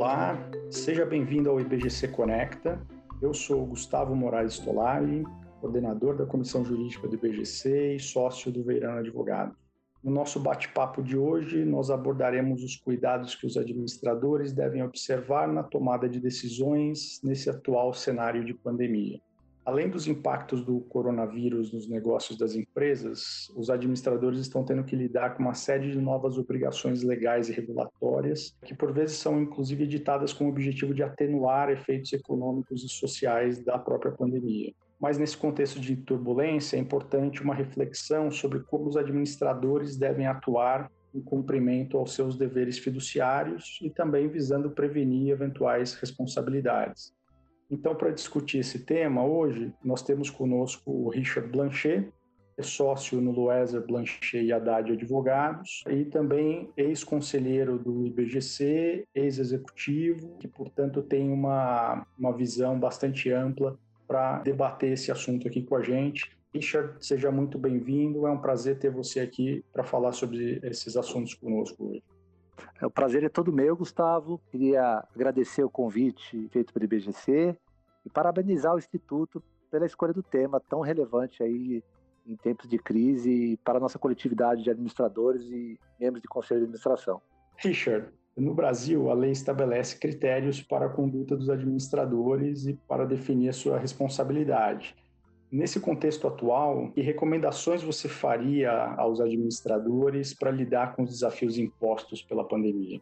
Olá, 0.00 0.34
seja 0.70 1.04
bem-vindo 1.04 1.50
ao 1.50 1.60
IBGC 1.60 2.08
Conecta. 2.08 2.80
Eu 3.20 3.34
sou 3.34 3.66
Gustavo 3.66 4.16
Moraes 4.16 4.54
Stolari, 4.54 5.24
coordenador 5.60 6.16
da 6.16 6.24
Comissão 6.24 6.64
Jurídica 6.64 7.06
do 7.06 7.16
IBGC 7.16 7.96
e 7.96 8.00
sócio 8.00 8.50
do 8.50 8.64
Veirano 8.64 9.00
Advogado. 9.00 9.54
No 10.02 10.10
nosso 10.10 10.40
bate-papo 10.40 11.02
de 11.02 11.18
hoje, 11.18 11.66
nós 11.66 11.90
abordaremos 11.90 12.64
os 12.64 12.76
cuidados 12.76 13.34
que 13.34 13.46
os 13.46 13.58
administradores 13.58 14.54
devem 14.54 14.82
observar 14.82 15.46
na 15.52 15.62
tomada 15.62 16.08
de 16.08 16.18
decisões 16.18 17.20
nesse 17.22 17.50
atual 17.50 17.92
cenário 17.92 18.42
de 18.42 18.54
pandemia. 18.54 19.20
Além 19.70 19.88
dos 19.88 20.08
impactos 20.08 20.64
do 20.64 20.80
coronavírus 20.80 21.72
nos 21.72 21.88
negócios 21.88 22.36
das 22.36 22.56
empresas, 22.56 23.48
os 23.54 23.70
administradores 23.70 24.40
estão 24.40 24.64
tendo 24.64 24.82
que 24.82 24.96
lidar 24.96 25.36
com 25.36 25.44
uma 25.44 25.54
série 25.54 25.92
de 25.92 26.00
novas 26.00 26.36
obrigações 26.36 27.04
legais 27.04 27.48
e 27.48 27.52
regulatórias, 27.52 28.52
que 28.64 28.74
por 28.74 28.92
vezes 28.92 29.18
são 29.18 29.40
inclusive 29.40 29.84
editadas 29.84 30.32
com 30.32 30.46
o 30.46 30.48
objetivo 30.48 30.92
de 30.92 31.04
atenuar 31.04 31.70
efeitos 31.70 32.12
econômicos 32.12 32.82
e 32.82 32.88
sociais 32.88 33.64
da 33.64 33.78
própria 33.78 34.10
pandemia. 34.10 34.72
Mas 34.98 35.18
nesse 35.18 35.36
contexto 35.36 35.78
de 35.78 35.94
turbulência, 35.94 36.76
é 36.76 36.80
importante 36.80 37.40
uma 37.40 37.54
reflexão 37.54 38.28
sobre 38.28 38.58
como 38.64 38.88
os 38.88 38.96
administradores 38.96 39.96
devem 39.96 40.26
atuar 40.26 40.90
em 41.14 41.20
cumprimento 41.20 41.96
aos 41.96 42.12
seus 42.12 42.36
deveres 42.36 42.76
fiduciários 42.76 43.78
e 43.80 43.88
também 43.88 44.26
visando 44.26 44.68
prevenir 44.68 45.30
eventuais 45.30 45.94
responsabilidades. 45.94 47.14
Então, 47.70 47.94
para 47.94 48.10
discutir 48.10 48.58
esse 48.58 48.80
tema, 48.80 49.24
hoje 49.24 49.72
nós 49.84 50.02
temos 50.02 50.28
conosco 50.28 50.90
o 50.90 51.08
Richard 51.08 51.48
Blanchet, 51.48 52.12
é 52.58 52.62
sócio 52.62 53.20
no 53.20 53.30
Loeser 53.30 53.86
Blanchet 53.86 54.36
e 54.44 54.52
Haddad 54.52 54.92
Advogados, 54.92 55.82
e 55.88 56.04
também 56.04 56.68
ex-conselheiro 56.76 57.78
do 57.78 58.04
IBGC, 58.06 59.06
ex-executivo, 59.14 60.36
que, 60.38 60.48
portanto, 60.48 61.00
tem 61.00 61.30
uma, 61.30 62.04
uma 62.18 62.36
visão 62.36 62.78
bastante 62.78 63.30
ampla 63.30 63.78
para 64.06 64.40
debater 64.40 64.92
esse 64.92 65.12
assunto 65.12 65.46
aqui 65.46 65.62
com 65.62 65.76
a 65.76 65.82
gente. 65.82 66.36
Richard, 66.52 66.94
seja 66.98 67.30
muito 67.30 67.56
bem-vindo. 67.56 68.26
É 68.26 68.30
um 68.30 68.38
prazer 68.38 68.78
ter 68.78 68.90
você 68.90 69.20
aqui 69.20 69.64
para 69.72 69.84
falar 69.84 70.12
sobre 70.12 70.58
esses 70.64 70.96
assuntos 70.96 71.32
conosco 71.34 71.90
hoje. 71.90 72.02
É, 72.80 72.86
o 72.86 72.90
prazer 72.90 73.24
é 73.24 73.28
todo 73.28 73.52
meu, 73.52 73.76
Gustavo. 73.76 74.40
Queria 74.50 75.04
agradecer 75.14 75.64
o 75.64 75.70
convite 75.70 76.48
feito 76.50 76.72
pelo 76.72 76.84
IBGC 76.84 77.56
e 78.04 78.10
parabenizar 78.10 78.74
o 78.74 78.78
Instituto 78.78 79.42
pela 79.70 79.86
escolha 79.86 80.12
do 80.12 80.22
tema 80.22 80.60
tão 80.60 80.80
relevante 80.80 81.42
aí 81.42 81.82
em 82.26 82.36
tempos 82.36 82.68
de 82.68 82.78
crise 82.78 83.58
para 83.64 83.78
a 83.78 83.80
nossa 83.80 83.98
coletividade 83.98 84.62
de 84.62 84.70
administradores 84.70 85.42
e 85.44 85.78
membros 85.98 86.22
de 86.22 86.28
conselho 86.28 86.60
de 86.60 86.64
administração. 86.64 87.20
Richard, 87.56 88.08
no 88.36 88.54
Brasil, 88.54 89.10
a 89.10 89.14
lei 89.14 89.32
estabelece 89.32 89.98
critérios 89.98 90.62
para 90.62 90.86
a 90.86 90.88
conduta 90.88 91.36
dos 91.36 91.50
administradores 91.50 92.66
e 92.66 92.74
para 92.88 93.04
definir 93.04 93.48
a 93.48 93.52
sua 93.52 93.78
responsabilidade. 93.78 94.94
Nesse 95.50 95.80
contexto 95.80 96.28
atual, 96.28 96.92
que 96.92 97.00
recomendações 97.00 97.82
você 97.82 98.08
faria 98.08 98.70
aos 98.94 99.20
administradores 99.20 100.32
para 100.32 100.50
lidar 100.50 100.94
com 100.94 101.02
os 101.02 101.10
desafios 101.10 101.58
impostos 101.58 102.22
pela 102.22 102.46
pandemia? 102.46 103.00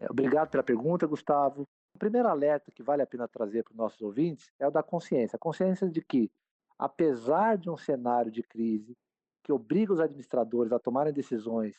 É, 0.00 0.06
obrigado 0.08 0.48
pela 0.48 0.62
pergunta, 0.62 1.08
Gustavo. 1.08 1.66
O 1.92 1.98
primeiro 1.98 2.28
alerta 2.28 2.70
que 2.70 2.84
vale 2.84 3.02
a 3.02 3.06
pena 3.06 3.26
trazer 3.26 3.64
para 3.64 3.72
os 3.72 3.76
nossos 3.76 4.00
ouvintes 4.00 4.52
é 4.60 4.68
o 4.68 4.70
da 4.70 4.80
consciência. 4.80 5.34
A 5.34 5.40
consciência 5.40 5.88
de 5.88 6.00
que, 6.00 6.30
apesar 6.78 7.58
de 7.58 7.68
um 7.68 7.76
cenário 7.76 8.30
de 8.30 8.44
crise 8.44 8.96
que 9.42 9.52
obriga 9.52 9.92
os 9.92 9.98
administradores 9.98 10.72
a 10.72 10.78
tomarem 10.78 11.12
decisões 11.12 11.74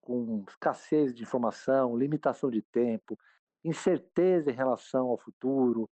com 0.00 0.44
escassez 0.48 1.12
de 1.12 1.24
informação, 1.24 1.96
limitação 1.96 2.48
de 2.48 2.62
tempo, 2.62 3.18
incerteza 3.64 4.48
em 4.48 4.54
relação 4.54 5.08
ao 5.08 5.18
futuro, 5.18 5.90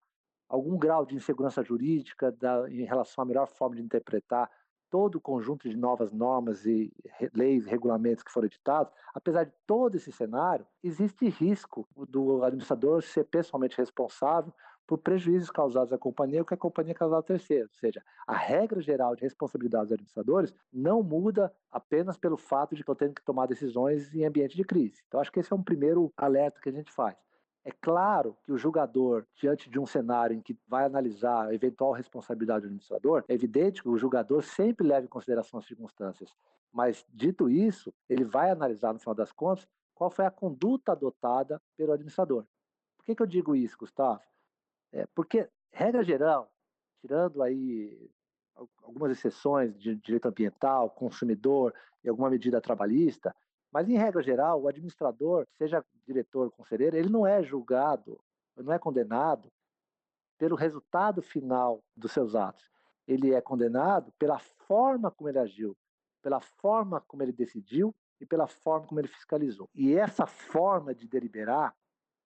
algum 0.55 0.77
grau 0.77 1.05
de 1.05 1.15
insegurança 1.15 1.63
jurídica 1.63 2.31
da, 2.31 2.69
em 2.69 2.85
relação 2.85 3.23
à 3.23 3.25
melhor 3.25 3.47
forma 3.47 3.75
de 3.75 3.81
interpretar 3.81 4.49
todo 4.89 5.15
o 5.15 5.21
conjunto 5.21 5.67
de 5.67 5.75
novas 5.75 6.11
normas 6.11 6.65
e 6.65 6.93
leis, 7.33 7.65
regulamentos 7.65 8.23
que 8.23 8.31
foram 8.31 8.45
editados, 8.45 8.93
apesar 9.13 9.43
de 9.43 9.51
todo 9.67 9.95
esse 9.95 10.11
cenário, 10.11 10.65
existe 10.81 11.27
risco 11.27 11.87
do 12.07 12.43
administrador 12.43 13.01
ser 13.01 13.25
pessoalmente 13.25 13.77
responsável 13.77 14.53
por 14.87 14.99
prejuízos 14.99 15.49
causados 15.49 15.91
à 15.91 15.97
companhia 15.97 16.39
ou 16.39 16.45
que 16.45 16.53
a 16.53 16.57
companhia 16.57 16.93
causar 16.93 17.17
a 17.17 17.23
terceiro. 17.23 17.67
Ou 17.73 17.79
seja, 17.79 18.03
a 18.27 18.37
regra 18.37 18.79
geral 18.79 19.15
de 19.15 19.23
responsabilidade 19.23 19.85
dos 19.85 19.93
administradores 19.93 20.53
não 20.71 21.01
muda 21.01 21.51
apenas 21.71 22.17
pelo 22.17 22.37
fato 22.37 22.75
de 22.75 22.83
que 22.83 22.89
eu 22.89 22.95
tenho 22.95 23.13
que 23.13 23.23
tomar 23.23 23.47
decisões 23.47 24.13
em 24.13 24.25
ambiente 24.25 24.55
de 24.55 24.63
crise. 24.63 25.03
Então, 25.07 25.19
acho 25.19 25.31
que 25.31 25.39
esse 25.39 25.51
é 25.51 25.55
um 25.55 25.63
primeiro 25.63 26.13
alerta 26.15 26.61
que 26.61 26.69
a 26.69 26.71
gente 26.71 26.91
faz. 26.91 27.17
É 27.67 27.71
claro 27.71 28.37
que 28.43 28.51
o 28.51 28.57
julgador, 28.59 29.25
diante 29.33 29.71
de 29.71 29.79
um 29.79 29.87
cenário 29.87 30.35
em 30.35 30.41
que 30.41 30.55
vai 30.67 30.85
analisar 30.85 31.47
a 31.47 31.53
eventual 31.53 31.93
responsabilidade 31.93 32.61
do 32.61 32.65
administrador, 32.67 33.25
é 33.27 33.33
evidente 33.33 33.81
que 33.81 33.89
o 33.89 33.97
julgador 33.97 34.43
sempre 34.43 34.85
leva 34.85 35.05
em 35.05 35.09
consideração 35.09 35.59
as 35.59 35.65
circunstâncias. 35.65 36.31
Mas, 36.71 37.03
dito 37.09 37.49
isso, 37.49 37.91
ele 38.07 38.23
vai 38.23 38.51
analisar, 38.51 38.93
no 38.93 38.99
final 38.99 39.15
das 39.15 39.31
contas, 39.31 39.67
qual 39.95 40.11
foi 40.11 40.25
a 40.25 40.31
conduta 40.31 40.91
adotada 40.91 41.59
pelo 41.75 41.91
administrador. 41.91 42.45
Por 42.97 43.05
que, 43.05 43.15
que 43.15 43.21
eu 43.23 43.27
digo 43.27 43.55
isso, 43.55 43.75
Gustavo? 43.79 44.21
É 44.91 45.07
porque, 45.15 45.49
regra 45.71 46.03
geral, 46.03 46.51
tirando 47.01 47.41
aí 47.41 48.11
algumas 48.83 49.11
exceções 49.11 49.75
de 49.75 49.95
direito 49.95 50.27
ambiental, 50.27 50.89
consumidor 50.91 51.73
e 52.03 52.09
alguma 52.09 52.29
medida 52.29 52.61
trabalhista, 52.61 53.35
mas, 53.75 53.89
em 53.89 53.97
regra 53.97 54.23
geral, 54.23 54.61
o 54.61 54.69
administrador, 54.69 55.45
seja 55.57 55.83
diretor 56.07 56.49
conselheiro, 56.49 56.95
ele 56.95 57.09
não 57.09 57.27
é 57.27 57.43
julgado, 57.43 58.17
não 58.55 58.71
é 58.71 58.79
condenado 58.79 59.51
pelo 60.37 60.55
resultado 60.55 61.21
final 61.21 61.83
dos 61.93 62.13
seus 62.13 62.35
atos. 62.35 62.71
Ele 63.05 63.33
é 63.33 63.41
condenado 63.41 64.13
pela 64.17 64.39
forma 64.39 65.11
como 65.11 65.27
ele 65.27 65.39
agiu, 65.39 65.75
pela 66.21 66.39
forma 66.39 67.01
como 67.01 67.21
ele 67.21 67.33
decidiu 67.33 67.93
e 68.21 68.25
pela 68.25 68.47
forma 68.47 68.87
como 68.87 69.01
ele 69.01 69.09
fiscalizou. 69.09 69.69
E 69.75 69.93
essa 69.93 70.25
forma 70.25 70.95
de 70.95 71.05
deliberar, 71.05 71.75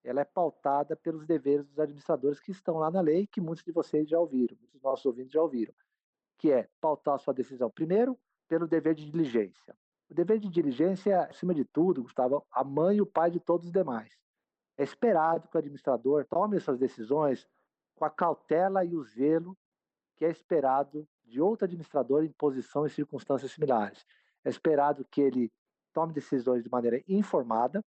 ela 0.03 0.21
é 0.21 0.25
pautada 0.25 0.95
pelos 0.95 1.25
deveres 1.25 1.65
dos 1.65 1.79
administradores 1.79 2.39
que 2.39 2.51
estão 2.51 2.77
lá 2.77 2.91
na 2.91 3.01
lei, 3.01 3.25
que 3.25 3.41
muitos 3.41 3.65
de 3.65 3.71
vocês 3.71 4.07
já 4.07 4.19
ouviram, 4.19 4.55
muitos 4.55 4.73
dos 4.73 4.83
nossos 4.83 5.05
ouvintes 5.07 5.31
já 5.31 5.41
ouviram, 5.41 5.73
que 6.37 6.51
é 6.51 6.69
pautar 6.79 7.17
sua 7.17 7.33
decisão 7.33 7.71
primeiro 7.71 8.15
pelo 8.47 8.67
dever 8.67 8.93
de 8.93 9.09
diligência. 9.09 9.75
O 10.09 10.13
dever 10.13 10.39
de 10.39 10.49
diligência 10.49 11.11
é, 11.11 11.29
acima 11.29 11.53
de 11.53 11.63
tudo, 11.63 12.01
Gustavo, 12.01 12.45
a 12.51 12.63
mãe 12.63 12.97
e 12.97 13.01
o 13.01 13.05
pai 13.05 13.29
de 13.29 13.39
todos 13.39 13.67
os 13.67 13.71
demais. 13.71 14.17
É 14.77 14.83
esperado 14.83 15.47
que 15.47 15.55
o 15.55 15.59
administrador 15.59 16.25
tome 16.25 16.57
essas 16.57 16.79
decisões 16.79 17.47
com 17.95 18.05
a 18.05 18.09
cautela 18.09 18.83
e 18.83 18.95
o 18.95 19.03
zelo 19.03 19.57
que 20.15 20.25
é 20.25 20.29
esperado 20.29 21.07
de 21.23 21.39
outro 21.39 21.65
administrador 21.65 22.23
em 22.23 22.31
posição 22.31 22.85
e 22.85 22.89
circunstâncias 22.89 23.51
similares. 23.51 24.05
É 24.43 24.49
esperado 24.49 25.05
que 25.05 25.21
ele 25.21 25.51
tome 25.93 26.11
decisões 26.11 26.63
de 26.63 26.69
maneira 26.69 27.01
informada, 27.07 27.83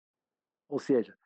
ou 0.69 0.79
seja, 0.79 1.17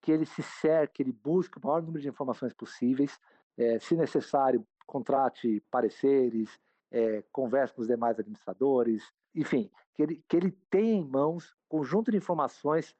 que 0.00 0.10
ele 0.10 0.26
se 0.26 0.42
cerque, 0.42 0.94
que 0.94 1.02
ele 1.02 1.12
busque 1.12 1.56
o 1.56 1.60
maior 1.64 1.80
número 1.80 2.02
de 2.02 2.08
informações 2.08 2.52
possíveis, 2.52 3.18
é, 3.56 3.78
se 3.78 3.94
necessário, 3.94 4.66
contrate 4.86 5.62
pareceres, 5.70 6.58
é, 6.90 7.22
converse 7.32 7.72
com 7.74 7.80
os 7.80 7.88
demais 7.88 8.18
administradores, 8.18 9.10
enfim, 9.34 9.70
que 9.94 10.02
ele, 10.02 10.24
que 10.28 10.36
ele 10.36 10.50
tenha 10.70 10.94
em 10.94 11.04
mãos 11.04 11.54
conjunto 11.68 12.10
de 12.10 12.16
informações 12.16 12.94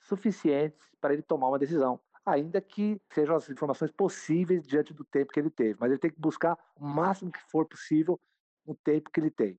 suficientes 0.00 0.94
para 1.00 1.14
ele 1.14 1.22
tomar 1.22 1.48
uma 1.48 1.58
decisão, 1.58 2.00
ainda 2.24 2.60
que 2.60 3.00
sejam 3.12 3.36
as 3.36 3.48
informações 3.50 3.90
possíveis 3.90 4.66
diante 4.66 4.92
do 4.92 5.04
tempo 5.04 5.32
que 5.32 5.40
ele 5.40 5.50
teve, 5.50 5.76
mas 5.80 5.90
ele 5.90 5.98
tem 5.98 6.10
que 6.10 6.20
buscar 6.20 6.58
o 6.76 6.84
máximo 6.84 7.32
que 7.32 7.40
for 7.50 7.66
possível 7.66 8.20
no 8.66 8.74
tempo 8.74 9.10
que 9.10 9.20
ele 9.20 9.30
tem. 9.30 9.58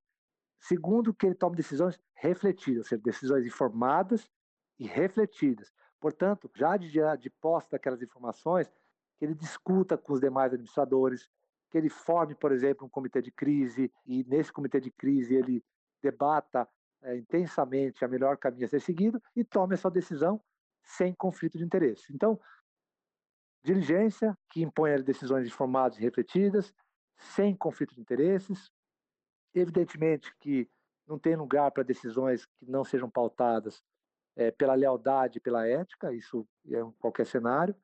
Segundo, 0.59 1.13
que 1.13 1.25
ele 1.25 1.35
tome 1.35 1.55
decisões 1.55 1.99
refletidas, 2.15 2.79
ou 2.79 2.83
seja, 2.85 3.01
decisões 3.01 3.45
informadas 3.45 4.29
e 4.79 4.87
refletidas. 4.87 5.72
Portanto, 5.99 6.49
já 6.55 6.78
de, 6.78 6.90
de 7.19 7.29
posse 7.29 7.69
daquelas 7.69 8.01
informações, 8.01 8.72
que 9.17 9.25
ele 9.25 9.35
discuta 9.35 9.97
com 9.97 10.13
os 10.13 10.19
demais 10.19 10.53
administradores, 10.53 11.29
que 11.69 11.78
ele 11.78 11.90
forme, 11.90 12.35
por 12.35 12.51
exemplo, 12.51 12.85
um 12.85 12.90
comitê 12.90 13.22
de 13.22 13.31
crise 13.31 13.91
e 14.05 14.23
nesse 14.23 14.51
comitê 14.51 14.79
de 14.79 14.91
crise 14.91 15.35
ele 15.35 15.63
debata 16.05 16.67
é, 17.02 17.17
intensamente 17.17 18.05
a 18.05 18.07
melhor 18.07 18.37
caminho 18.37 18.66
a 18.66 18.69
ser 18.69 18.79
seguido 18.79 19.22
e 19.35 19.43
tome 19.43 19.73
a 19.73 19.78
sua 19.78 19.91
decisão 19.91 20.41
sem 20.84 21.13
conflito 21.13 21.57
de 21.57 21.63
interesse. 21.63 22.13
Então, 22.13 22.40
diligência 23.63 24.37
que 24.52 24.61
impõe 24.61 24.93
as 24.93 25.03
decisões 25.03 25.47
informadas 25.47 25.97
e 25.97 26.02
refletidas, 26.02 26.73
sem 27.17 27.55
conflito 27.55 27.96
de 27.96 28.02
interesses. 28.02 28.72
Evidentemente 29.53 30.35
que 30.40 30.69
não 31.07 31.17
tem 31.17 31.35
lugar 31.35 31.72
para 31.72 31.84
decisões 31.84 32.46
que 32.46 32.66
não 32.69 32.84
sejam 32.84 33.09
pautadas 33.09 33.84
é, 34.35 34.52
pela 34.52 34.75
lealdade, 34.75 35.40
pela 35.40 35.67
ética, 35.67 36.13
isso 36.13 36.47
é 36.69 36.79
em 36.79 36.91
qualquer 36.99 37.25
cenário. 37.25 37.75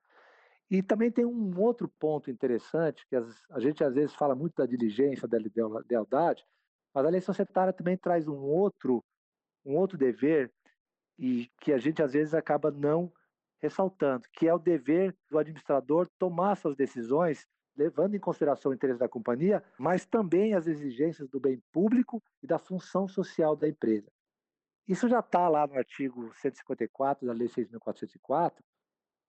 E 0.69 0.81
também 0.81 1.11
tem 1.11 1.25
um 1.25 1.59
outro 1.59 1.87
ponto 1.99 2.29
interessante, 2.29 3.05
que 3.07 3.15
a 3.15 3.59
gente 3.59 3.83
às 3.83 3.93
vezes 3.93 4.13
fala 4.13 4.35
muito 4.35 4.55
da 4.55 4.65
diligência, 4.65 5.27
da 5.27 5.37
lealdade, 5.89 6.45
mas 6.93 7.05
a 7.05 7.09
lei 7.09 7.21
societária 7.21 7.73
também 7.73 7.97
traz 7.97 8.27
um 8.27 8.39
outro, 8.39 9.03
um 9.65 9.75
outro 9.75 9.97
dever 9.97 10.51
e 11.17 11.49
que 11.59 11.71
a 11.71 11.77
gente 11.77 12.01
às 12.01 12.13
vezes 12.13 12.33
acaba 12.33 12.71
não 12.71 13.11
ressaltando 13.59 14.27
que 14.33 14.47
é 14.47 14.53
o 14.53 14.59
dever 14.59 15.15
do 15.29 15.37
administrador 15.37 16.07
tomar 16.17 16.55
suas 16.57 16.75
decisões 16.75 17.47
levando 17.75 18.15
em 18.15 18.19
consideração 18.19 18.71
o 18.71 18.75
interesse 18.75 18.99
da 18.99 19.07
companhia, 19.07 19.63
mas 19.79 20.05
também 20.05 20.53
as 20.53 20.67
exigências 20.67 21.29
do 21.29 21.39
bem 21.39 21.61
público 21.71 22.21
e 22.43 22.47
da 22.47 22.59
função 22.59 23.07
social 23.07 23.55
da 23.55 23.67
empresa. 23.67 24.11
Isso 24.87 25.07
já 25.07 25.19
está 25.19 25.47
lá 25.47 25.65
no 25.65 25.75
artigo 25.75 26.33
154 26.35 27.25
da 27.25 27.33
Lei 27.33 27.47
6.404, 27.47 28.55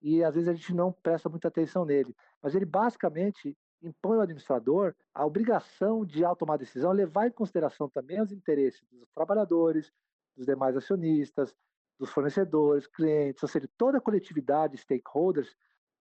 e 0.01 0.23
às 0.23 0.35
vezes 0.35 0.49
a 0.49 0.53
gente 0.53 0.73
não 0.73 0.91
presta 0.91 1.29
muita 1.29 1.47
atenção 1.47 1.85
nele. 1.85 2.13
Mas 2.41 2.53
ele 2.53 2.65
basicamente 2.65 3.57
impõe 3.83 4.15
ao 4.15 4.21
administrador 4.21 4.95
a 5.13 5.25
obrigação 5.25 6.05
de, 6.05 6.23
ao 6.23 6.35
tomar 6.35 6.57
decisão, 6.57 6.91
levar 6.91 7.27
em 7.27 7.31
consideração 7.31 7.89
também 7.89 8.21
os 8.21 8.31
interesses 8.31 8.81
dos 8.91 9.09
trabalhadores, 9.13 9.91
dos 10.35 10.45
demais 10.45 10.75
acionistas, 10.75 11.53
dos 11.99 12.09
fornecedores, 12.09 12.87
clientes, 12.87 13.43
ou 13.43 13.49
seja, 13.49 13.69
toda 13.77 13.97
a 13.97 14.01
coletividade, 14.01 14.77
stakeholders, 14.77 15.55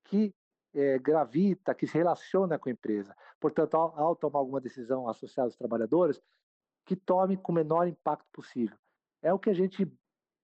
que 0.05 0.35
é, 0.75 0.99
gravita, 0.99 1.75
que 1.75 1.87
se 1.87 1.99
relaciona 1.99 2.59
com 2.59 2.69
a 2.69 2.73
empresa. 2.73 3.15
Portanto, 3.39 3.75
ao, 3.75 3.99
ao 3.99 4.17
tomar 4.17 4.39
alguma 4.39 4.61
decisão 4.61 5.09
associada 5.09 5.49
aos 5.49 5.57
trabalhadores, 5.57 6.21
que 6.87 6.97
tome 6.97 7.37
com 7.37 7.53
o 7.53 7.55
menor 7.55 7.87
impacto 7.87 8.27
possível. 8.33 8.77
É 9.21 9.33
o 9.33 9.39
que 9.39 9.51
a 9.51 9.55
gente, 9.55 9.87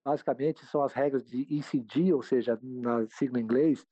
basicamente, 0.05 0.65
são 0.65 0.83
as 0.83 0.93
regras 0.93 1.25
de 1.25 1.41
ECG, 1.49 2.13
ou 2.13 2.21
seja, 2.21 2.57
na 2.61 3.07
sigla 3.07 3.39
em 3.39 3.43
inglês, 3.43 3.85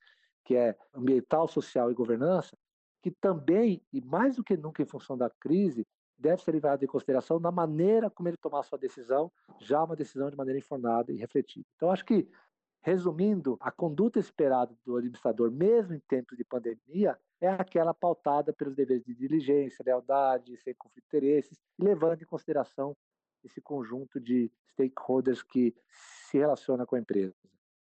que 0.44 0.54
é 0.56 0.76
ambiental, 0.94 1.46
social 1.46 1.90
e 1.90 1.94
governança, 1.94 2.56
que 3.02 3.10
também, 3.10 3.82
e 3.92 4.00
mais 4.00 4.36
do 4.36 4.44
que 4.44 4.56
nunca 4.56 4.82
em 4.82 4.86
função 4.86 5.16
da 5.16 5.30
crise, 5.30 5.86
deve 6.18 6.42
ser 6.42 6.52
levado 6.52 6.82
em 6.82 6.88
consideração 6.88 7.38
na 7.38 7.50
maneira 7.50 8.10
como 8.10 8.28
ele 8.28 8.36
tomar 8.36 8.62
sua 8.64 8.78
decisão, 8.78 9.30
já 9.60 9.82
uma 9.82 9.94
decisão 9.94 10.30
de 10.30 10.36
maneira 10.36 10.58
informada 10.58 11.12
e 11.12 11.16
refletida. 11.16 11.64
Então, 11.76 11.90
acho 11.90 12.04
que 12.04 12.28
Resumindo, 12.80 13.56
a 13.60 13.70
conduta 13.70 14.18
esperada 14.18 14.74
do 14.84 14.96
administrador, 14.96 15.50
mesmo 15.50 15.94
em 15.94 16.00
tempos 16.00 16.38
de 16.38 16.44
pandemia, 16.44 17.18
é 17.40 17.48
aquela 17.48 17.92
pautada 17.92 18.52
pelos 18.52 18.74
deveres 18.74 19.04
de 19.04 19.14
diligência, 19.14 19.84
lealdade, 19.84 20.56
sem 20.58 20.74
conflito 20.74 21.04
de 21.04 21.16
interesses, 21.16 21.58
e 21.78 21.84
levando 21.84 22.22
em 22.22 22.26
consideração 22.26 22.96
esse 23.44 23.60
conjunto 23.60 24.20
de 24.20 24.50
stakeholders 24.72 25.42
que 25.42 25.74
se 25.90 26.38
relaciona 26.38 26.86
com 26.86 26.96
a 26.96 27.00
empresa. 27.00 27.34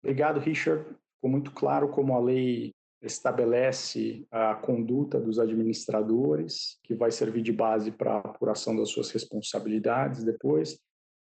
Obrigado, 0.02 0.40
Richard. 0.40 0.84
Ficou 1.16 1.30
muito 1.30 1.52
claro 1.52 1.90
como 1.90 2.14
a 2.14 2.20
lei 2.20 2.74
estabelece 3.02 4.26
a 4.32 4.56
conduta 4.56 5.20
dos 5.20 5.40
administradores, 5.40 6.80
que 6.84 6.96
vai 6.96 7.12
servir 7.12 7.42
de 7.42 7.52
base 7.52 7.92
para 7.92 8.16
a 8.16 8.20
apuração 8.20 8.76
das 8.76 8.90
suas 8.90 9.12
responsabilidades 9.12 10.24
depois, 10.24 10.80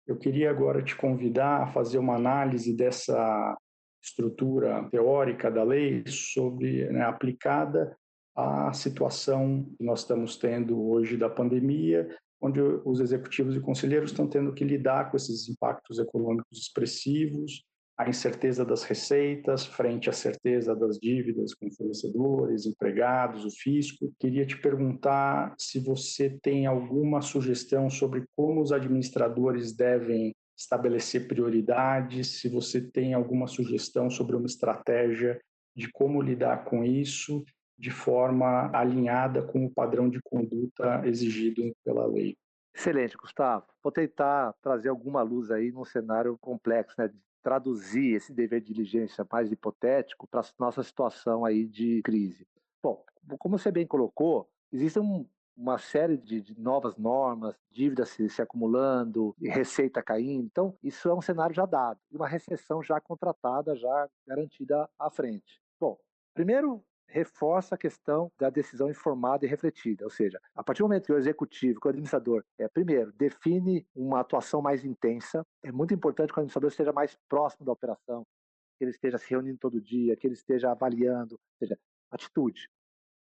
eu 0.07 0.17
queria 0.17 0.49
agora 0.49 0.81
te 0.81 0.95
convidar 0.95 1.63
a 1.63 1.67
fazer 1.67 1.97
uma 1.97 2.15
análise 2.15 2.73
dessa 2.73 3.57
estrutura 4.01 4.87
teórica 4.89 5.51
da 5.51 5.63
lei 5.63 6.03
sobre 6.07 6.89
né, 6.89 7.01
aplicada 7.01 7.97
à 8.33 8.71
situação 8.71 9.65
que 9.77 9.83
nós 9.83 9.99
estamos 9.99 10.37
tendo 10.37 10.81
hoje 10.81 11.17
da 11.17 11.29
pandemia, 11.29 12.07
onde 12.39 12.61
os 12.61 13.01
executivos 13.01 13.55
e 13.55 13.59
conselheiros 13.59 14.11
estão 14.11 14.27
tendo 14.27 14.53
que 14.53 14.63
lidar 14.63 15.11
com 15.11 15.17
esses 15.17 15.49
impactos 15.49 15.99
econômicos 15.99 16.57
expressivos, 16.57 17.65
a 17.97 18.07
incerteza 18.07 18.63
das 18.63 18.83
receitas 18.83 19.65
frente 19.65 20.07
à 20.09 20.13
certeza 20.13 20.75
das 20.75 20.99
dívidas 20.99 21.55
com 21.55 21.71
fornecedores, 21.71 22.67
empregados, 22.67 23.43
o 23.43 23.49
fisco. 23.49 24.13
Queria 24.19 24.45
te 24.45 24.55
perguntar 24.55 25.55
se 25.57 25.79
você 25.79 26.29
tem 26.41 26.67
alguma 26.67 27.21
sugestão 27.21 27.89
sobre 27.89 28.25
como 28.35 28.61
os 28.61 28.71
administradores 28.71 29.75
devem 29.75 30.35
estabelecer 30.55 31.27
prioridades, 31.27 32.39
se 32.39 32.49
você 32.49 32.81
tem 32.81 33.15
alguma 33.15 33.47
sugestão 33.47 34.09
sobre 34.09 34.35
uma 34.35 34.45
estratégia 34.45 35.39
de 35.75 35.91
como 35.91 36.21
lidar 36.21 36.65
com 36.65 36.83
isso 36.83 37.43
de 37.77 37.91
forma 37.91 38.71
alinhada 38.75 39.41
com 39.41 39.65
o 39.65 39.71
padrão 39.71 40.09
de 40.09 40.19
conduta 40.21 41.01
exigido 41.05 41.75
pela 41.83 42.05
lei. 42.07 42.35
Excelente, 42.75 43.17
Gustavo. 43.17 43.65
Vou 43.83 43.91
tentar 43.91 44.53
trazer 44.61 44.89
alguma 44.89 45.21
luz 45.23 45.49
aí 45.49 45.71
num 45.71 45.85
cenário 45.85 46.37
complexo, 46.39 46.95
né, 46.97 47.09
traduzir 47.47 48.13
esse 48.13 48.33
dever 48.33 48.59
de 48.59 48.73
diligência 48.73 49.25
mais 49.31 49.49
hipotético 49.49 50.27
para 50.27 50.41
a 50.41 50.45
nossa 50.59 50.83
situação 50.83 51.45
aí 51.45 51.65
de 51.65 52.01
crise. 52.01 52.45
Bom, 52.83 53.05
como 53.39 53.57
você 53.57 53.71
bem 53.71 53.87
colocou, 53.87 54.49
existe 54.69 54.99
um, 54.99 55.25
uma 55.55 55.77
série 55.77 56.17
de, 56.17 56.41
de, 56.41 56.59
novas 56.59 56.97
normas, 56.97 57.55
dívidas 57.71 58.09
se, 58.09 58.29
se, 58.29 58.41
acumulando, 58.41 59.33
receita 59.41 60.03
caindo. 60.03 60.45
Então, 60.45 60.77
isso 60.83 61.07
é 61.07 61.13
um 61.13 61.21
cenário 61.21 61.55
já 61.55 61.65
dado, 61.65 61.97
uma 62.11 62.27
recessão 62.27 62.83
já 62.83 62.99
contratada, 62.99 63.77
já 63.77 64.09
garantida 64.27 64.89
à 64.99 65.09
frente. 65.09 65.61
Bom, 65.79 65.97
primeiro 66.33 66.83
reforça 67.07 67.75
a 67.75 67.77
questão 67.77 68.31
da 68.37 68.49
decisão 68.49 68.89
informada 68.89 69.45
e 69.45 69.49
refletida, 69.49 70.03
ou 70.03 70.09
seja, 70.09 70.39
a 70.55 70.63
partir 70.63 70.81
do 70.81 70.85
momento 70.85 71.05
que 71.05 71.13
o 71.13 71.17
executivo, 71.17 71.79
que 71.79 71.87
o 71.87 71.89
administrador, 71.89 72.43
é, 72.57 72.67
primeiro, 72.67 73.11
define 73.13 73.87
uma 73.95 74.19
atuação 74.19 74.61
mais 74.61 74.83
intensa, 74.83 75.45
é 75.63 75.71
muito 75.71 75.93
importante 75.93 76.31
que 76.31 76.39
o 76.39 76.41
administrador 76.41 76.69
esteja 76.69 76.91
mais 76.91 77.17
próximo 77.29 77.65
da 77.65 77.71
operação, 77.71 78.25
que 78.77 78.83
ele 78.83 78.91
esteja 78.91 79.17
se 79.17 79.29
reunindo 79.29 79.57
todo 79.57 79.81
dia, 79.81 80.15
que 80.15 80.27
ele 80.27 80.35
esteja 80.35 80.71
avaliando, 80.71 81.35
ou 81.35 81.57
seja, 81.59 81.79
atitude. 82.11 82.69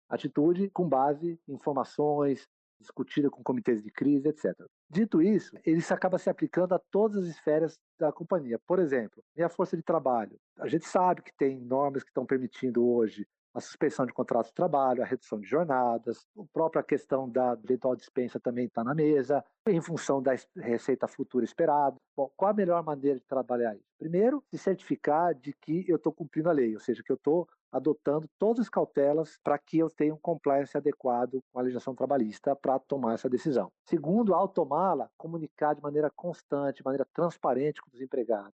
Atitude 0.08 0.68
com 0.70 0.88
base 0.88 1.40
em 1.48 1.54
informações, 1.54 2.48
discutida 2.78 3.30
com 3.30 3.42
comitês 3.42 3.82
de 3.82 3.90
crise, 3.90 4.28
etc. 4.28 4.54
Dito 4.88 5.22
isso, 5.22 5.56
ele 5.64 5.82
acaba 5.90 6.18
se 6.18 6.30
aplicando 6.30 6.74
a 6.74 6.78
todas 6.90 7.24
as 7.24 7.26
esferas 7.26 7.78
da 7.98 8.12
companhia. 8.12 8.58
Por 8.66 8.78
exemplo, 8.78 9.22
minha 9.34 9.48
força 9.48 9.76
de 9.76 9.82
trabalho. 9.82 10.38
A 10.58 10.68
gente 10.68 10.86
sabe 10.86 11.22
que 11.22 11.32
tem 11.36 11.58
normas 11.58 12.02
que 12.02 12.10
estão 12.10 12.26
permitindo 12.26 12.86
hoje 12.86 13.26
a 13.56 13.60
suspensão 13.60 14.04
de 14.04 14.12
contratos 14.12 14.50
de 14.50 14.54
trabalho, 14.54 15.02
a 15.02 15.06
redução 15.06 15.40
de 15.40 15.48
jornadas, 15.48 16.26
a 16.38 16.44
própria 16.52 16.82
questão 16.82 17.26
da 17.26 17.58
eventual 17.64 17.96
dispensa 17.96 18.38
também 18.38 18.66
está 18.66 18.84
na 18.84 18.94
mesa, 18.94 19.42
em 19.66 19.80
função 19.80 20.22
da 20.22 20.32
receita 20.56 21.08
futura 21.08 21.42
esperada. 21.42 21.96
Bom, 22.14 22.30
qual 22.36 22.50
a 22.50 22.54
melhor 22.54 22.84
maneira 22.84 23.18
de 23.18 23.24
trabalhar 23.24 23.74
isso? 23.74 23.88
Primeiro, 23.98 24.44
se 24.50 24.58
certificar 24.58 25.34
de 25.34 25.54
que 25.54 25.86
eu 25.88 25.96
estou 25.96 26.12
cumprindo 26.12 26.50
a 26.50 26.52
lei, 26.52 26.74
ou 26.74 26.80
seja, 26.80 27.02
que 27.02 27.10
eu 27.10 27.16
estou 27.16 27.48
adotando 27.72 28.28
todas 28.38 28.66
as 28.66 28.68
cautelas 28.68 29.38
para 29.42 29.58
que 29.58 29.78
eu 29.78 29.88
tenha 29.88 30.12
um 30.12 30.18
compliance 30.18 30.76
adequado 30.76 31.42
com 31.50 31.58
a 31.58 31.62
legislação 31.62 31.94
trabalhista 31.94 32.54
para 32.54 32.78
tomar 32.78 33.14
essa 33.14 33.28
decisão. 33.28 33.72
Segundo, 33.88 34.34
ao 34.34 34.48
tomá-la, 34.48 35.08
comunicar 35.16 35.74
de 35.74 35.80
maneira 35.80 36.10
constante, 36.14 36.78
de 36.78 36.84
maneira 36.84 37.06
transparente 37.10 37.80
com 37.80 37.88
os 37.90 38.02
empregados. 38.02 38.52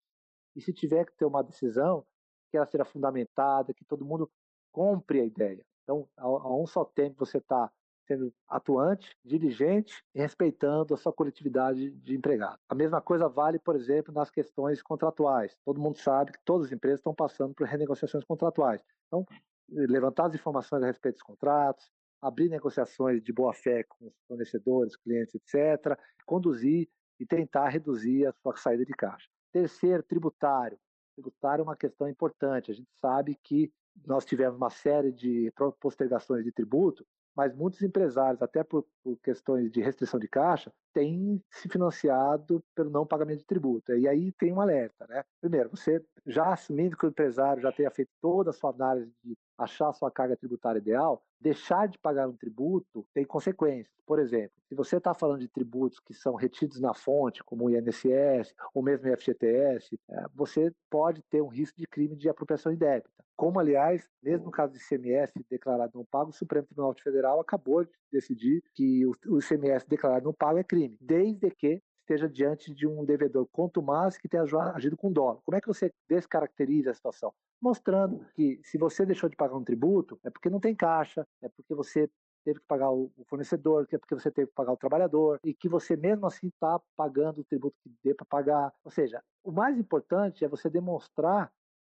E 0.54 0.60
se 0.60 0.73
tiver 0.73 1.04
que 1.06 1.16
ter 1.16 1.25
uma 1.25 1.42
decisão, 1.42 2.04
que 2.52 2.56
ela 2.56 2.66
seja 2.66 2.85
fundamentada, 2.85 3.73
que 3.73 3.85
todo 3.85 4.04
mundo 4.04 4.30
compre 4.73 5.21
a 5.21 5.25
ideia. 5.25 5.64
Então, 5.85 6.09
a, 6.17 6.55
um 6.55 6.67
só 6.67 6.85
tempo 6.85 7.25
você 7.25 7.38
está 7.38 7.71
sendo 8.07 8.33
atuante, 8.49 9.17
diligente 9.25 10.02
e 10.14 10.21
respeitando 10.21 10.95
a 10.95 10.97
sua 10.97 11.12
coletividade 11.12 11.91
de 11.91 12.17
empregados. 12.17 12.59
A 12.69 12.75
mesma 12.75 13.00
coisa 13.00 13.29
vale, 13.29 13.59
por 13.59 13.76
exemplo, 13.76 14.12
nas 14.12 14.31
questões 14.31 14.83
contratuais. 14.83 15.57
Todo 15.64 15.81
mundo 15.81 15.99
sabe 15.99 16.33
que 16.33 16.41
todas 16.45 16.67
as 16.67 16.73
empresas 16.73 16.99
estão 16.99 17.14
passando 17.14 17.55
por 17.55 17.67
renegociações 17.67 18.25
contratuais. 18.25 18.83
Então, 19.07 19.25
levantar 19.69 20.26
as 20.26 20.35
informações 20.35 20.83
a 20.83 20.87
respeito 20.87 21.17
dos 21.17 21.23
contratos, 21.23 21.91
abrir 22.21 22.49
negociações 22.49 23.23
de 23.23 23.33
boa 23.33 23.52
fé 23.52 23.85
com 23.85 24.07
os 24.07 24.14
fornecedores, 24.29 24.97
clientes, 24.97 25.35
etc., 25.35 25.99
conduzir 26.26 26.88
e 27.19 27.26
tentar 27.26 27.69
reduzir 27.69 28.26
a 28.26 28.33
sua 28.33 28.57
saída 28.57 28.85
de 28.85 28.93
caixa. 28.93 29.29
Terceiro, 29.52 30.02
tributário. 30.02 30.79
Tributário 31.14 31.62
é 31.62 31.64
uma 31.64 31.76
questão 31.76 32.09
importante. 32.09 32.71
A 32.71 32.75
gente 32.75 32.91
sabe 33.00 33.37
que 33.43 33.73
nós 34.06 34.25
tivemos 34.25 34.56
uma 34.56 34.70
série 34.70 35.12
de 35.12 35.52
postergações 35.80 36.44
de 36.44 36.52
tributo, 36.52 37.06
mas 37.34 37.54
muitos 37.54 37.82
empresários, 37.82 38.42
até 38.42 38.62
por, 38.62 38.87
por, 39.02 39.16
questões 39.22 39.70
de 39.70 39.80
restrição 39.80 40.20
de 40.20 40.28
caixa, 40.28 40.72
têm 40.92 41.42
se 41.50 41.68
financiado 41.68 42.62
pelo 42.75 42.90
não 42.90 43.06
pagamento 43.06 43.38
de 43.38 43.46
tributo. 43.46 43.94
E 43.94 44.06
aí 44.06 44.32
tem 44.32 44.52
um 44.52 44.61
alerta, 44.61 45.06
né? 45.08 45.25
Primeiro, 45.40 45.70
você 45.70 46.04
já 46.26 46.52
assumindo 46.52 46.96
que 46.96 47.06
o 47.06 47.08
empresário 47.08 47.62
já 47.62 47.72
tenha 47.72 47.90
feito 47.90 48.11
toda 48.20 48.50
a 48.50 48.52
sua 48.52 48.70
análise 48.70 49.11
de 49.25 49.34
achar 49.62 49.88
a 49.88 49.92
sua 49.92 50.11
carga 50.11 50.37
tributária 50.37 50.78
ideal, 50.78 51.23
deixar 51.40 51.88
de 51.88 51.99
pagar 51.99 52.28
um 52.28 52.37
tributo 52.37 53.07
tem 53.12 53.25
consequências. 53.25 53.92
Por 54.07 54.19
exemplo, 54.19 54.52
se 54.69 54.75
você 54.75 54.97
está 54.97 55.14
falando 55.14 55.40
de 55.40 55.49
tributos 55.49 55.99
que 56.00 56.14
são 56.14 56.35
retidos 56.35 56.81
na 56.81 56.95
fonte, 56.95 57.42
como 57.45 57.64
o 57.64 57.71
INSS 57.71 58.54
ou 58.75 58.83
mesmo 58.83 59.09
o 59.09 59.16
FGTS, 59.16 59.99
é, 60.09 60.25
você 60.35 60.73
pode 60.90 61.23
ter 61.23 61.42
um 61.42 61.49
risco 61.49 61.78
de 61.78 61.87
crime 61.87 62.16
de 62.16 62.28
apropriação 62.28 62.73
indébita. 62.73 63.11
Como, 63.37 63.59
aliás, 63.59 64.09
mesmo 64.23 64.47
no 64.47 64.50
caso 64.50 64.73
de 64.73 64.78
ICMS 64.78 65.33
declarado 65.50 65.92
não 65.95 66.04
pago, 66.04 66.31
o 66.31 66.35
Supremo 66.35 66.66
Tribunal 66.66 66.95
Federal 66.95 67.40
acabou 67.40 67.85
de 67.85 67.90
decidir 68.11 68.62
que 68.75 69.04
o 69.07 69.38
ICMS 69.38 69.87
declarado 69.88 70.25
não 70.25 70.33
pago 70.33 70.59
é 70.59 70.64
crime, 70.64 70.97
desde 71.00 71.50
que 71.50 71.83
esteja 72.12 72.28
diante 72.28 72.73
de 72.73 72.87
um 72.87 73.04
devedor 73.04 73.47
contumaz 73.50 74.19
que 74.19 74.28
tenha 74.28 74.45
agido 74.75 74.97
com 74.97 75.11
dolo. 75.11 75.40
Como 75.45 75.57
é 75.57 75.61
que 75.61 75.66
você 75.66 75.92
descaracteriza 76.09 76.90
a 76.90 76.95
situação? 76.95 77.33
Mostrando 77.61 78.26
que 78.35 78.61
se 78.62 78.76
você 78.76 79.07
deixou 79.07 79.28
de 79.28 79.37
pagar 79.37 79.57
um 79.57 79.64
tributo, 79.64 80.19
é 80.25 80.31
porque 80.31 80.50
não 80.50 80.61
tem 80.61 80.75
caixa, 80.75 81.26
é 81.40 81.49
porque 81.49 81.75
você 81.75 82.11
teve 82.45 82.61
que 82.61 82.66
pagar 82.66 82.90
o 82.90 83.11
fornecedor, 83.28 83.87
é 83.90 83.99
porque 83.99 84.14
você 84.14 84.31
teve 84.31 84.49
que 84.49 84.54
pagar 84.54 84.73
o 84.73 84.76
trabalhador, 84.76 85.38
e 85.45 85.54
que 85.54 85.69
você 85.69 85.97
mesmo 85.97 86.26
assim 86.26 86.49
está 86.49 86.81
pagando 86.97 87.40
o 87.40 87.45
tributo 87.45 87.76
que 87.83 87.90
dê 88.02 88.14
para 88.14 88.26
pagar. 88.26 88.73
Ou 88.85 88.90
seja, 88.90 89.23
o 89.45 89.52
mais 89.52 89.78
importante 89.78 90.45
é 90.45 90.49
você 90.49 90.69
demonstrar 90.69 91.52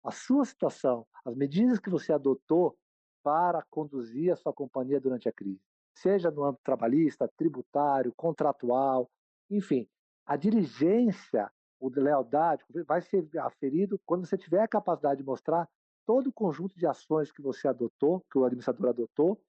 a 0.04 0.10
sua 0.10 0.44
situação, 0.44 1.06
as 1.24 1.34
medidas 1.34 1.78
que 1.78 1.88
você 1.88 2.12
adotou 2.12 2.76
para 3.22 3.64
conduzir 3.70 4.30
a 4.30 4.36
sua 4.36 4.52
companhia 4.52 5.00
durante 5.00 5.26
a 5.26 5.32
crise, 5.32 5.62
seja 5.94 6.30
no 6.30 6.44
âmbito 6.44 6.62
trabalhista, 6.62 7.30
tributário, 7.38 8.12
contratual, 8.14 9.10
enfim, 9.50 9.88
a 10.26 10.36
diligência, 10.36 11.50
o 11.78 11.90
de 11.90 12.00
lealdade 12.00 12.64
vai 12.86 13.02
ser 13.02 13.28
aferido 13.38 14.00
quando 14.06 14.26
você 14.26 14.38
tiver 14.38 14.62
a 14.62 14.68
capacidade 14.68 15.20
de 15.20 15.26
mostrar 15.26 15.68
todo 16.06 16.28
o 16.28 16.32
conjunto 16.32 16.76
de 16.78 16.86
ações 16.86 17.32
que 17.32 17.42
você 17.42 17.68
adotou, 17.68 18.24
que 18.30 18.38
o 18.38 18.44
administrador 18.44 18.90
adotou, 18.90 19.40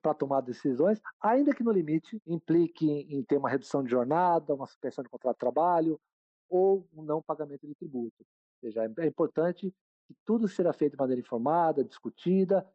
para 0.00 0.14
tomar 0.14 0.40
decisões, 0.42 1.00
ainda 1.20 1.54
que 1.54 1.62
no 1.62 1.72
limite 1.72 2.20
implique 2.26 2.86
em 2.86 3.22
ter 3.22 3.36
uma 3.36 3.48
redução 3.48 3.82
de 3.82 3.90
jornada, 3.90 4.54
uma 4.54 4.66
suspensão 4.66 5.02
de 5.02 5.10
contrato 5.10 5.36
de 5.36 5.40
trabalho 5.40 6.00
ou 6.48 6.86
um 6.94 7.02
não 7.02 7.20
pagamento 7.20 7.66
de 7.66 7.74
tributo. 7.74 8.16
Ou 8.20 8.60
seja, 8.60 8.84
é 8.98 9.06
importante 9.06 9.74
que 10.06 10.14
tudo 10.24 10.46
seja 10.48 10.72
feito 10.72 10.92
de 10.92 10.98
maneira 10.98 11.20
informada, 11.20 11.84
discutida 11.84 12.66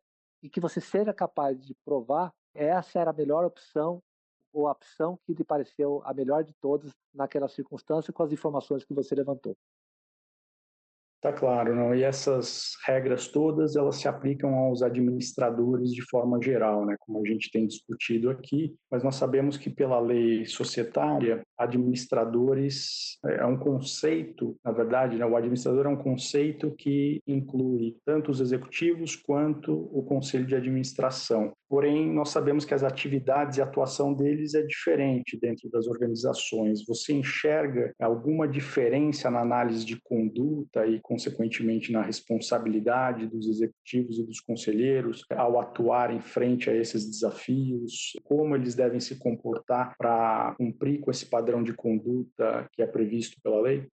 e 0.42 0.50
que 0.50 0.60
você 0.60 0.82
seja 0.82 1.14
capaz 1.14 1.60
de 1.60 1.74
provar 1.86 2.34
essa 2.54 3.00
era 3.00 3.12
a 3.12 3.14
melhor 3.14 3.46
opção 3.46 4.04
ou 4.54 4.68
a 4.68 4.72
opção 4.72 5.18
que 5.26 5.34
lhe 5.34 5.44
pareceu 5.44 6.02
a 6.06 6.14
melhor 6.14 6.44
de 6.44 6.54
todas 6.54 6.94
naquela 7.14 7.48
circunstância 7.48 8.14
com 8.14 8.24
as 8.24 8.32
informações 8.32 8.86
que 8.86 8.94
você 8.94 9.16
levantou. 9.16 9.58
Tá 11.24 11.32
claro, 11.32 11.74
não? 11.74 11.96
E 11.96 12.04
essas 12.04 12.74
regras 12.86 13.30
todas, 13.30 13.78
elas 13.78 13.96
se 13.96 14.10
aplicam 14.10 14.54
aos 14.56 14.82
administradores 14.82 15.94
de 15.94 16.02
forma 16.10 16.38
geral, 16.44 16.86
né? 16.86 16.98
Como 17.00 17.26
a 17.26 17.26
gente 17.26 17.50
tem 17.50 17.66
discutido 17.66 18.30
aqui, 18.30 18.76
mas 18.92 19.06
nós 19.06 19.16
sabemos 19.16 19.56
que 19.56 19.70
pela 19.70 20.02
lei 20.02 20.46
societária, 20.46 21.42
administradores 21.58 23.18
é, 23.26 23.36
é 23.36 23.46
um 23.46 23.58
conceito, 23.58 24.58
na 24.66 24.74
verdade, 24.74 25.16
né? 25.16 25.26
O 25.26 25.38
administrador 25.38 25.86
é 25.86 25.90
um 25.90 26.04
conceito 26.04 26.76
que 26.76 27.22
inclui 27.26 27.96
tanto 28.06 28.30
os 28.30 28.42
executivos 28.42 29.16
quanto 29.16 29.72
o 29.98 30.04
conselho 30.04 30.46
de 30.46 30.56
administração. 30.56 31.54
Porém, 31.74 32.14
nós 32.14 32.30
sabemos 32.30 32.66
que 32.66 32.74
as 32.76 32.84
atividades 32.84 33.58
e 33.58 33.62
atuação 33.64 34.14
deles 34.14 34.54
é 34.54 34.62
diferente 34.62 35.36
dentro 35.36 35.68
das 35.72 35.88
organizações. 35.88 36.86
Você 36.86 37.14
enxerga 37.14 37.92
alguma 38.00 38.48
diferença 38.48 39.32
na 39.32 39.40
análise 39.40 39.84
de 39.84 40.00
conduta 40.00 40.86
e 40.86 41.02
consequentemente 41.02 41.92
na 41.92 42.04
responsabilidade 42.04 43.26
dos 43.26 43.48
executivos 43.48 44.20
e 44.20 44.24
dos 44.24 44.40
conselheiros 44.40 45.26
ao 45.32 45.60
atuar 45.60 46.14
em 46.14 46.22
frente 46.22 46.70
a 46.70 46.76
esses 46.76 47.10
desafios, 47.10 48.12
como 48.24 48.56
eles 48.56 48.76
devem 48.76 49.00
se 49.00 49.18
comportar 49.18 49.96
para 49.98 50.54
cumprir 50.56 51.00
com 51.00 51.10
esse 51.10 51.26
padrão 51.26 51.64
de 51.64 51.74
conduta 51.74 52.68
que 52.72 52.84
é 52.84 52.86
previsto 52.86 53.42
pela 53.42 53.60
lei? 53.60 53.88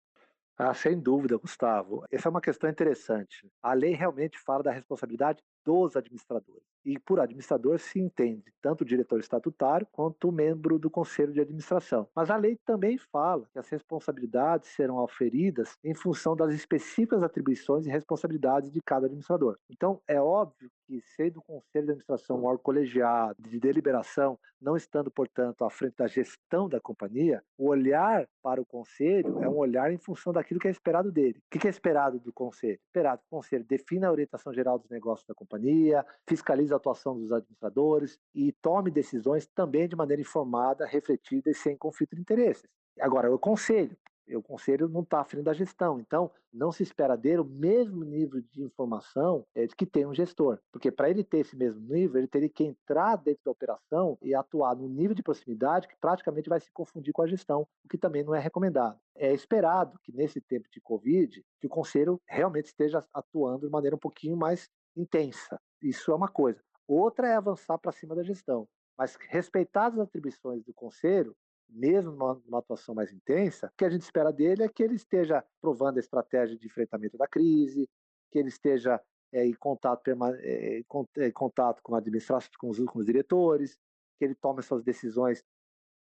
Ah, 0.56 0.72
sem 0.72 0.98
dúvida, 0.98 1.36
Gustavo. 1.36 2.02
Essa 2.10 2.28
é 2.28 2.30
uma 2.30 2.40
questão 2.40 2.70
interessante. 2.70 3.46
A 3.62 3.74
lei 3.74 3.92
realmente 3.92 4.38
fala 4.38 4.62
da 4.62 4.72
responsabilidade 4.72 5.42
dos 5.66 5.96
administradores. 5.96 6.62
E 6.84 6.96
por 7.00 7.18
administrador 7.18 7.80
se 7.80 7.98
entende 7.98 8.54
tanto 8.62 8.82
o 8.82 8.84
diretor 8.84 9.18
estatutário 9.18 9.86
quanto 9.90 10.28
o 10.28 10.32
membro 10.32 10.78
do 10.78 10.88
conselho 10.88 11.32
de 11.32 11.40
administração. 11.40 12.08
Mas 12.14 12.30
a 12.30 12.36
lei 12.36 12.56
também 12.64 12.96
fala 12.96 13.48
que 13.52 13.58
as 13.58 13.68
responsabilidades 13.68 14.68
serão 14.68 14.98
auferidas 14.98 15.76
em 15.82 15.94
função 15.94 16.36
das 16.36 16.54
específicas 16.54 17.24
atribuições 17.24 17.86
e 17.86 17.90
responsabilidades 17.90 18.70
de 18.70 18.80
cada 18.80 19.06
administrador. 19.06 19.58
Então, 19.68 20.00
é 20.06 20.20
óbvio 20.20 20.70
que, 20.86 21.02
sendo 21.16 21.40
o 21.40 21.42
conselho 21.42 21.86
de 21.86 21.90
administração 21.90 22.38
um 22.38 22.44
órgão 22.44 22.62
colegiado 22.62 23.42
de 23.42 23.58
deliberação, 23.58 24.38
não 24.66 24.76
estando, 24.76 25.12
portanto, 25.12 25.64
à 25.64 25.70
frente 25.70 25.94
da 25.96 26.08
gestão 26.08 26.68
da 26.68 26.80
companhia, 26.80 27.40
o 27.56 27.68
olhar 27.68 28.28
para 28.42 28.60
o 28.60 28.66
conselho 28.66 29.40
é 29.40 29.48
um 29.48 29.56
olhar 29.56 29.92
em 29.92 29.96
função 29.96 30.32
daquilo 30.32 30.58
que 30.58 30.66
é 30.66 30.70
esperado 30.72 31.12
dele. 31.12 31.38
O 31.38 31.58
que 31.58 31.68
é 31.68 31.70
esperado 31.70 32.18
do 32.18 32.32
conselho? 32.32 32.80
Esperado 32.84 33.20
que 33.20 33.28
o 33.28 33.36
conselho 33.36 33.64
defina 33.64 34.08
a 34.08 34.10
orientação 34.10 34.52
geral 34.52 34.76
dos 34.76 34.90
negócios 34.90 35.24
da 35.24 35.34
companhia 35.34 36.04
fiscalize 36.28 36.72
a 36.72 36.78
atuação 36.78 37.16
dos 37.16 37.30
administradores 37.30 38.18
e 38.34 38.50
tome 38.60 38.90
decisões 38.90 39.46
também 39.46 39.86
de 39.86 39.94
maneira 39.94 40.20
informada, 40.20 40.84
refletida 40.84 41.48
e 41.48 41.54
sem 41.54 41.76
conflito 41.76 42.16
de 42.16 42.22
interesses. 42.22 42.64
Agora, 43.00 43.32
o 43.32 43.38
conselho. 43.38 43.96
O 44.34 44.42
conselho 44.42 44.88
não 44.88 45.02
está 45.02 45.20
à 45.20 45.24
frente 45.24 45.44
da 45.44 45.52
gestão, 45.52 46.00
então 46.00 46.30
não 46.52 46.72
se 46.72 46.82
espera 46.82 47.16
dele 47.16 47.40
o 47.40 47.44
mesmo 47.44 48.04
nível 48.04 48.40
de 48.40 48.62
informação 48.62 49.46
é, 49.54 49.66
que 49.68 49.86
tem 49.86 50.06
um 50.06 50.14
gestor, 50.14 50.58
porque 50.72 50.90
para 50.90 51.08
ele 51.08 51.22
ter 51.22 51.38
esse 51.38 51.56
mesmo 51.56 51.80
nível, 51.80 52.18
ele 52.18 52.26
teria 52.26 52.48
que 52.48 52.64
entrar 52.64 53.16
dentro 53.16 53.44
da 53.44 53.50
operação 53.50 54.18
e 54.22 54.34
atuar 54.34 54.74
no 54.74 54.88
nível 54.88 55.14
de 55.14 55.22
proximidade 55.22 55.86
que 55.86 55.96
praticamente 55.96 56.48
vai 56.48 56.60
se 56.60 56.72
confundir 56.72 57.12
com 57.12 57.22
a 57.22 57.26
gestão, 57.26 57.66
o 57.84 57.88
que 57.88 57.98
também 57.98 58.24
não 58.24 58.34
é 58.34 58.40
recomendado. 58.40 58.98
É 59.14 59.32
esperado 59.32 59.98
que 60.02 60.12
nesse 60.12 60.40
tempo 60.40 60.68
de 60.70 60.80
Covid, 60.80 61.44
que 61.60 61.66
o 61.66 61.70
conselho 61.70 62.20
realmente 62.26 62.66
esteja 62.66 63.04
atuando 63.12 63.66
de 63.66 63.72
maneira 63.72 63.96
um 63.96 63.98
pouquinho 63.98 64.36
mais 64.36 64.68
intensa. 64.96 65.60
Isso 65.82 66.10
é 66.10 66.14
uma 66.14 66.28
coisa. 66.28 66.60
Outra 66.88 67.28
é 67.28 67.36
avançar 67.36 67.78
para 67.78 67.92
cima 67.92 68.14
da 68.14 68.22
gestão. 68.22 68.68
Mas 68.96 69.16
respeitadas 69.28 69.98
as 69.98 70.06
atribuições 70.06 70.64
do 70.64 70.72
conselho, 70.72 71.36
mesmo 71.68 72.12
numa, 72.12 72.34
numa, 72.44 72.58
atuação 72.58 72.94
mais 72.94 73.12
intensa, 73.12 73.66
o 73.66 73.76
que 73.76 73.84
a 73.84 73.90
gente 73.90 74.02
espera 74.02 74.32
dele 74.32 74.62
é 74.62 74.68
que 74.68 74.82
ele 74.82 74.94
esteja 74.94 75.44
provando 75.60 75.96
a 75.96 76.00
estratégia 76.00 76.56
de 76.56 76.66
enfrentamento 76.66 77.16
da 77.16 77.26
crise, 77.26 77.88
que 78.30 78.38
ele 78.38 78.48
esteja 78.48 79.00
é, 79.32 79.44
em, 79.44 79.54
contato, 79.54 80.08
é, 80.40 80.78
em 81.26 81.32
contato 81.32 81.82
com 81.82 81.94
a 81.94 81.98
administração, 81.98 82.50
com 82.58 82.70
os, 82.70 82.78
com 82.78 82.98
os 82.98 83.06
diretores, 83.06 83.76
que 84.18 84.24
ele 84.24 84.34
tome 84.34 84.62
suas 84.62 84.82
decisões 84.82 85.44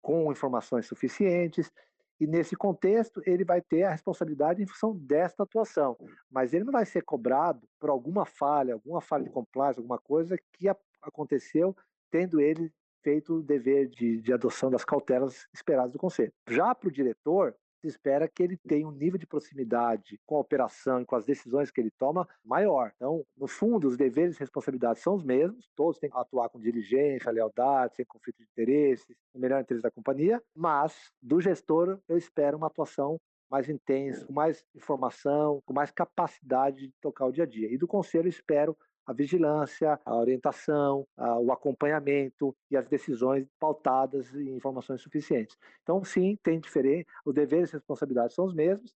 com 0.01 0.31
informações 0.31 0.85
suficientes 0.85 1.71
e 2.19 2.25
nesse 2.25 2.55
contexto, 2.55 3.21
ele 3.25 3.43
vai 3.43 3.61
ter 3.61 3.83
a 3.83 3.91
responsabilidade 3.91 4.63
em 4.63 4.67
função 4.67 4.95
desta 4.95 5.43
atuação. 5.43 5.97
Mas 6.29 6.53
ele 6.53 6.63
não 6.63 6.71
vai 6.71 6.85
ser 6.85 7.03
cobrado 7.03 7.67
por 7.79 7.89
alguma 7.89 8.25
falha, 8.25 8.73
alguma 8.73 9.01
falha 9.01 9.25
de 9.25 9.29
compliance, 9.29 9.79
alguma 9.79 9.99
coisa 9.99 10.37
que 10.53 10.67
aconteceu 11.01 11.75
tendo 12.09 12.39
ele 12.39 12.71
feito 13.05 13.35
o 13.35 13.43
dever 13.43 13.87
de, 13.87 14.19
de 14.19 14.33
adoção 14.33 14.71
das 14.71 14.83
cautelas 14.83 15.47
esperadas 15.53 15.91
do 15.91 15.99
Conselho. 15.99 16.33
Já 16.49 16.73
para 16.73 16.89
o 16.89 16.91
diretor, 16.91 17.55
se 17.79 17.87
espera 17.87 18.27
que 18.27 18.41
ele 18.41 18.57
tenha 18.57 18.87
um 18.87 18.91
nível 18.91 19.19
de 19.19 19.27
proximidade 19.27 20.19
com 20.25 20.37
a 20.37 20.39
operação 20.39 21.01
e 21.01 21.05
com 21.05 21.15
as 21.15 21.23
decisões 21.23 21.69
que 21.69 21.79
ele 21.79 21.91
toma 21.91 22.27
maior. 22.43 22.91
Então, 22.95 23.23
no 23.37 23.45
fundo, 23.45 23.87
os 23.87 23.95
deveres 23.95 24.37
e 24.37 24.39
responsabilidades 24.39 25.03
são 25.03 25.13
os 25.13 25.23
mesmos, 25.23 25.69
todos 25.75 25.99
têm 25.99 26.09
que 26.09 26.17
atuar 26.17 26.49
com 26.49 26.59
diligência, 26.59 27.31
lealdade, 27.31 27.95
sem 27.95 28.05
conflito 28.05 28.37
de 28.37 28.43
interesses, 28.45 29.15
no 29.31 29.39
melhor 29.39 29.61
interesse 29.61 29.83
da 29.83 29.91
companhia, 29.91 30.41
mas 30.55 31.11
do 31.21 31.39
gestor 31.39 31.99
eu 32.09 32.17
espero 32.17 32.57
uma 32.57 32.67
atuação 32.67 33.19
mais 33.51 33.69
intensa, 33.69 34.25
com 34.25 34.33
mais 34.33 34.65
informação, 34.73 35.61
com 35.63 35.73
mais 35.73 35.91
capacidade 35.91 36.87
de 36.87 36.93
tocar 36.99 37.27
o 37.27 37.31
dia 37.31 37.43
a 37.43 37.47
dia. 37.47 37.71
E 37.71 37.77
do 37.77 37.87
conselho 37.87 38.27
espero 38.27 38.75
a 39.05 39.13
vigilância, 39.13 39.99
a 40.03 40.15
orientação, 40.15 41.07
a, 41.15 41.37
o 41.39 41.51
acompanhamento 41.51 42.55
e 42.71 42.77
as 42.77 42.87
decisões 42.87 43.47
pautadas 43.59 44.33
em 44.33 44.55
informações 44.55 45.01
suficientes. 45.01 45.57
Então, 45.83 46.03
sim, 46.03 46.37
tem 46.41 46.59
diferença, 46.59 47.07
os 47.23 47.33
deveres 47.33 47.69
e 47.69 47.73
responsabilidades 47.73 48.35
são 48.35 48.45
os 48.45 48.53
mesmos, 48.53 48.93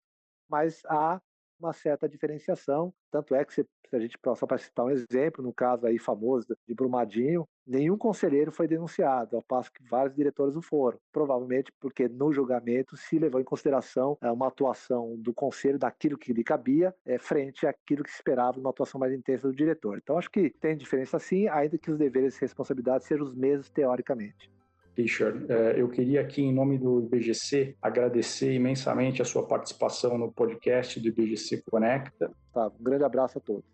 mas 0.48 0.82
há 0.86 1.20
uma 1.58 1.72
certa 1.72 2.08
diferenciação. 2.08 2.92
Tanto 3.10 3.34
é 3.34 3.44
que, 3.44 3.54
se, 3.54 3.66
a 3.92 3.98
gente 3.98 4.18
só 4.36 4.46
para 4.46 4.58
citar 4.58 4.86
um 4.86 4.90
exemplo, 4.90 5.42
no 5.42 5.52
caso 5.52 5.86
aí 5.86 5.98
famoso 5.98 6.56
de 6.66 6.74
Brumadinho, 6.74 7.48
nenhum 7.66 7.96
conselheiro 7.96 8.52
foi 8.52 8.68
denunciado, 8.68 9.36
ao 9.36 9.42
passo 9.42 9.72
que 9.72 9.82
vários 9.88 10.14
diretores 10.14 10.56
o 10.56 10.62
foram. 10.62 10.98
Provavelmente 11.12 11.72
porque 11.80 12.08
no 12.08 12.32
julgamento 12.32 12.96
se 12.96 13.18
levou 13.18 13.40
em 13.40 13.44
consideração 13.44 14.16
é, 14.20 14.30
uma 14.30 14.48
atuação 14.48 15.16
do 15.18 15.32
conselho 15.32 15.78
daquilo 15.78 16.18
que 16.18 16.32
lhe 16.32 16.44
cabia, 16.44 16.94
é, 17.04 17.18
frente 17.18 17.66
àquilo 17.66 18.04
que 18.04 18.10
esperava 18.10 18.58
uma 18.58 18.70
atuação 18.70 19.00
mais 19.00 19.12
intensa 19.12 19.48
do 19.48 19.54
diretor. 19.54 19.98
Então 19.98 20.18
acho 20.18 20.30
que 20.30 20.50
tem 20.50 20.76
diferença 20.76 21.18
sim, 21.18 21.48
ainda 21.48 21.78
que 21.78 21.90
os 21.90 21.98
deveres 21.98 22.36
e 22.36 22.40
responsabilidades 22.40 23.06
sejam 23.06 23.26
os 23.26 23.34
mesmos 23.34 23.70
teoricamente. 23.70 24.57
Richard, 24.98 25.46
é, 25.48 25.80
eu 25.80 25.88
queria 25.88 26.20
aqui, 26.20 26.42
em 26.42 26.52
nome 26.52 26.76
do 26.76 27.00
IBGC, 27.04 27.76
agradecer 27.80 28.52
imensamente 28.52 29.22
a 29.22 29.24
sua 29.24 29.46
participação 29.46 30.18
no 30.18 30.32
podcast 30.32 30.98
do 30.98 31.06
IBGC 31.06 31.62
Conecta. 31.70 32.32
Tá, 32.52 32.66
um 32.66 32.82
grande 32.82 33.04
abraço 33.04 33.38
a 33.38 33.40
todos. 33.40 33.64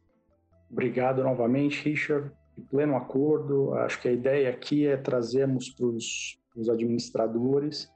Obrigado 0.71 1.23
novamente, 1.23 1.89
Richard. 1.89 2.31
Em 2.59 2.63
pleno 2.63 2.95
acordo, 2.95 3.73
acho 3.75 4.03
que 4.03 4.09
a 4.09 4.13
ideia 4.13 4.51
aqui 4.51 4.87
é 4.87 4.99
trazermos 4.99 5.71
para 5.71 5.87
os 5.87 6.69
administradores 6.69 7.91